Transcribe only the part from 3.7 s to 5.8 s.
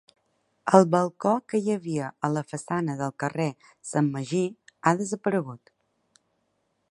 Sant Magí ha desaparegut.